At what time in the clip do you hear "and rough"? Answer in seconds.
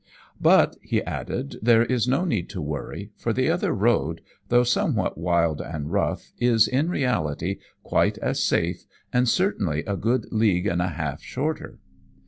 5.61-6.31